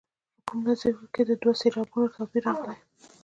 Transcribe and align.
که 0.03 0.07
په 0.35 0.41
کوم 0.47 0.59
نظم 0.67 0.95
کې 1.13 1.21
د 1.25 1.31
دوو 1.41 1.59
سېلابونو 1.61 2.13
توپیر 2.15 2.43
راغلی. 2.47 2.77